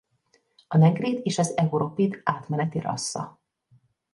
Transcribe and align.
A 0.67 0.77
negrid 0.77 1.19
és 1.23 1.37
az 1.37 1.57
europid 1.57 2.21
átmeneti 2.23 2.79
rassza. 2.79 3.39